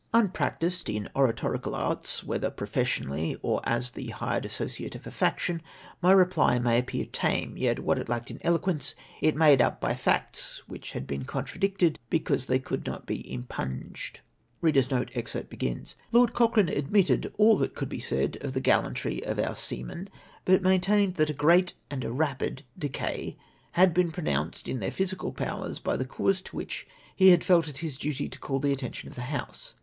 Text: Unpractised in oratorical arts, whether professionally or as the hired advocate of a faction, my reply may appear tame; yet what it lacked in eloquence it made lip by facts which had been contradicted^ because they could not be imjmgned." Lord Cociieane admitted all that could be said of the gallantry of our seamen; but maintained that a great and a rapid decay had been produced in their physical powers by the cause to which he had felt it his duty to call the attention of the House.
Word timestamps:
Unpractised 0.15 0.89
in 0.89 1.07
oratorical 1.15 1.75
arts, 1.75 2.23
whether 2.23 2.49
professionally 2.49 3.37
or 3.43 3.61
as 3.65 3.91
the 3.91 4.07
hired 4.07 4.47
advocate 4.47 4.95
of 4.95 5.05
a 5.05 5.11
faction, 5.11 5.61
my 6.01 6.11
reply 6.11 6.57
may 6.57 6.79
appear 6.79 7.05
tame; 7.05 7.55
yet 7.55 7.77
what 7.77 7.99
it 7.99 8.09
lacked 8.09 8.31
in 8.31 8.39
eloquence 8.41 8.95
it 9.21 9.35
made 9.35 9.59
lip 9.59 9.79
by 9.79 9.93
facts 9.93 10.63
which 10.67 10.93
had 10.93 11.05
been 11.05 11.23
contradicted^ 11.23 11.97
because 12.09 12.47
they 12.47 12.57
could 12.57 12.87
not 12.87 13.05
be 13.05 13.19
imjmgned." 13.25 13.29
Lord 14.63 14.73
Cociieane 16.33 16.75
admitted 16.75 17.31
all 17.37 17.57
that 17.59 17.75
could 17.75 17.89
be 17.89 17.99
said 17.99 18.39
of 18.41 18.53
the 18.53 18.59
gallantry 18.59 19.23
of 19.23 19.37
our 19.37 19.55
seamen; 19.55 20.09
but 20.45 20.63
maintained 20.63 21.13
that 21.17 21.29
a 21.29 21.33
great 21.33 21.73
and 21.91 22.03
a 22.03 22.11
rapid 22.11 22.63
decay 22.75 23.37
had 23.73 23.93
been 23.93 24.11
produced 24.11 24.67
in 24.67 24.79
their 24.79 24.89
physical 24.89 25.31
powers 25.31 25.77
by 25.77 25.95
the 25.95 26.05
cause 26.05 26.41
to 26.41 26.55
which 26.57 26.87
he 27.15 27.29
had 27.29 27.43
felt 27.43 27.67
it 27.67 27.77
his 27.77 27.97
duty 27.99 28.27
to 28.27 28.39
call 28.39 28.59
the 28.59 28.73
attention 28.73 29.07
of 29.07 29.13
the 29.13 29.21
House. 29.21 29.75